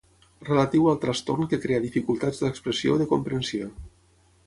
Relatiu 0.47 0.87
al 0.91 0.97
trastorn 1.03 1.51
que 1.53 1.61
crea 1.67 1.83
dificultats 1.85 2.43
d'expressió 2.47 2.97
o 2.97 3.01
de 3.03 3.11
comprensió. 3.17 3.73